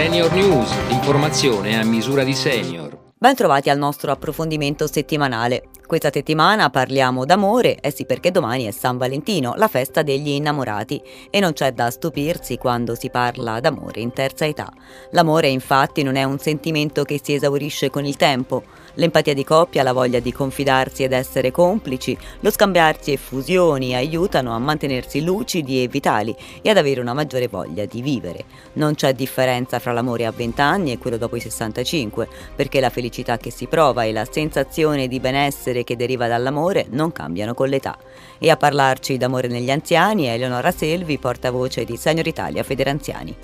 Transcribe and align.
Senior 0.00 0.32
News, 0.32 0.88
l'informazione 0.88 1.78
a 1.78 1.84
misura 1.84 2.24
di 2.24 2.32
senior. 2.32 3.10
Ben 3.18 3.34
trovati 3.34 3.68
al 3.68 3.76
nostro 3.76 4.10
approfondimento 4.10 4.86
settimanale. 4.86 5.64
Questa 5.90 6.10
settimana 6.12 6.70
parliamo 6.70 7.24
d'amore, 7.24 7.80
eh 7.80 7.90
sì 7.90 8.04
perché 8.04 8.30
domani 8.30 8.66
è 8.66 8.70
San 8.70 8.96
Valentino, 8.96 9.54
la 9.56 9.66
festa 9.66 10.02
degli 10.02 10.28
innamorati, 10.28 11.02
e 11.30 11.40
non 11.40 11.52
c'è 11.52 11.72
da 11.72 11.90
stupirsi 11.90 12.58
quando 12.58 12.94
si 12.94 13.10
parla 13.10 13.58
d'amore 13.58 13.98
in 14.00 14.12
terza 14.12 14.46
età. 14.46 14.72
L'amore 15.10 15.48
infatti 15.48 16.04
non 16.04 16.14
è 16.14 16.22
un 16.22 16.38
sentimento 16.38 17.02
che 17.02 17.18
si 17.20 17.34
esaurisce 17.34 17.90
con 17.90 18.04
il 18.04 18.14
tempo. 18.14 18.62
L'empatia 18.94 19.34
di 19.34 19.42
coppia, 19.42 19.82
la 19.82 19.92
voglia 19.92 20.20
di 20.20 20.32
confidarsi 20.32 21.02
ed 21.02 21.12
essere 21.12 21.50
complici, 21.50 22.16
lo 22.38 22.52
scambiarsi 22.52 23.10
effusioni 23.10 23.96
aiutano 23.96 24.54
a 24.54 24.58
mantenersi 24.60 25.24
lucidi 25.24 25.82
e 25.82 25.88
vitali 25.88 26.36
e 26.62 26.70
ad 26.70 26.76
avere 26.76 27.00
una 27.00 27.14
maggiore 27.14 27.48
voglia 27.48 27.84
di 27.84 28.00
vivere. 28.00 28.44
Non 28.74 28.94
c'è 28.94 29.12
differenza 29.12 29.80
fra 29.80 29.90
l'amore 29.90 30.26
a 30.26 30.30
20 30.30 30.60
anni 30.60 30.92
e 30.92 30.98
quello 30.98 31.16
dopo 31.16 31.34
i 31.34 31.40
65, 31.40 32.28
perché 32.54 32.78
la 32.78 32.90
felicità 32.90 33.38
che 33.38 33.50
si 33.50 33.66
prova 33.66 34.04
e 34.04 34.12
la 34.12 34.26
sensazione 34.30 35.08
di 35.08 35.18
benessere 35.18 35.79
piacere 35.80 35.84
che 35.84 35.96
deriva 35.96 36.28
dall'amore 36.28 36.86
non 36.90 37.12
cambiano 37.12 37.54
con 37.54 37.68
l'età. 37.68 37.96
E 38.38 38.50
a 38.50 38.56
parlarci 38.56 39.16
d'amore 39.16 39.48
negli 39.48 39.70
anziani 39.70 40.24
è 40.24 40.32
Eleonora 40.32 40.70
Selvi, 40.70 41.18
portavoce 41.18 41.84
di 41.84 41.96
Senior 41.96 42.26
Italia 42.26 42.62
Federanziani. 42.62 43.34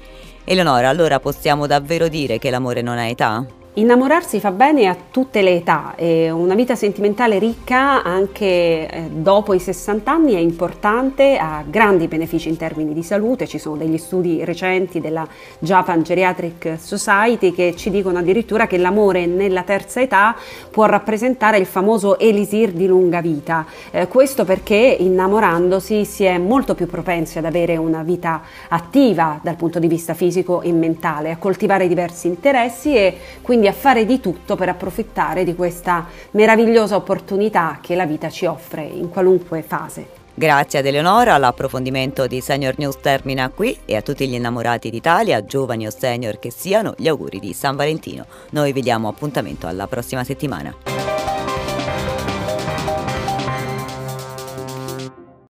Eleonora, 0.44 0.88
allora 0.88 1.18
possiamo 1.18 1.66
davvero 1.66 2.08
dire 2.08 2.38
che 2.38 2.50
l'amore 2.50 2.82
non 2.82 2.98
ha 2.98 3.06
età? 3.06 3.44
Innamorarsi 3.78 4.40
fa 4.40 4.52
bene 4.52 4.86
a 4.86 4.96
tutte 5.10 5.42
le 5.42 5.56
età 5.56 5.92
e 5.96 6.30
una 6.30 6.54
vita 6.54 6.74
sentimentale 6.74 7.38
ricca 7.38 8.02
anche 8.02 8.88
eh, 8.88 9.10
dopo 9.12 9.52
i 9.52 9.58
60 9.58 10.10
anni 10.10 10.32
è 10.32 10.38
importante, 10.38 11.36
ha 11.36 11.62
grandi 11.62 12.08
benefici 12.08 12.48
in 12.48 12.56
termini 12.56 12.94
di 12.94 13.02
salute, 13.02 13.46
ci 13.46 13.58
sono 13.58 13.76
degli 13.76 13.98
studi 13.98 14.42
recenti 14.46 14.98
della 14.98 15.28
Japan 15.58 16.02
Geriatric 16.02 16.76
Society 16.78 17.52
che 17.52 17.74
ci 17.76 17.90
dicono 17.90 18.20
addirittura 18.20 18.66
che 18.66 18.78
l'amore 18.78 19.26
nella 19.26 19.62
terza 19.62 20.00
età 20.00 20.34
può 20.70 20.86
rappresentare 20.86 21.58
il 21.58 21.66
famoso 21.66 22.18
elisir 22.18 22.72
di 22.72 22.86
lunga 22.86 23.20
vita, 23.20 23.66
eh, 23.90 24.08
questo 24.08 24.46
perché 24.46 24.96
innamorandosi 24.98 26.06
si 26.06 26.24
è 26.24 26.38
molto 26.38 26.74
più 26.74 26.86
propensi 26.86 27.36
ad 27.36 27.44
avere 27.44 27.76
una 27.76 28.02
vita 28.02 28.40
attiva 28.68 29.38
dal 29.42 29.56
punto 29.56 29.78
di 29.78 29.86
vista 29.86 30.14
fisico 30.14 30.62
e 30.62 30.72
mentale, 30.72 31.30
a 31.30 31.36
coltivare 31.36 31.86
diversi 31.88 32.26
interessi 32.26 32.96
e 32.96 33.18
quindi 33.42 33.64
quindi 33.66 33.68
a 33.68 33.72
fare 33.72 34.04
di 34.04 34.20
tutto 34.20 34.54
per 34.54 34.68
approfittare 34.68 35.44
di 35.44 35.54
questa 35.54 36.06
meravigliosa 36.32 36.96
opportunità 36.96 37.78
che 37.80 37.94
la 37.94 38.06
vita 38.06 38.30
ci 38.30 38.46
offre 38.46 38.82
in 38.82 39.08
qualunque 39.08 39.62
fase. 39.62 40.24
Grazie 40.34 40.80
ad 40.80 40.86
Eleonora, 40.86 41.38
l'approfondimento 41.38 42.26
di 42.26 42.40
Senior 42.40 42.74
News 42.76 43.00
termina 43.00 43.48
qui 43.48 43.76
e 43.86 43.96
a 43.96 44.02
tutti 44.02 44.28
gli 44.28 44.34
innamorati 44.34 44.90
d'Italia, 44.90 45.44
giovani 45.44 45.86
o 45.86 45.90
senior 45.90 46.38
che 46.38 46.50
siano, 46.50 46.94
gli 46.96 47.08
auguri 47.08 47.40
di 47.40 47.54
San 47.54 47.74
Valentino. 47.74 48.26
Noi 48.50 48.72
vi 48.72 48.82
diamo 48.82 49.08
appuntamento 49.08 49.66
alla 49.66 49.86
prossima 49.86 50.24
settimana. 50.24 51.15